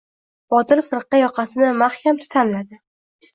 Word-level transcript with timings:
Botir 0.53 0.79
firqa 0.87 1.19
yoqasini 1.19 1.67
mahkam 1.83 2.23
tutamladi. 2.25 2.81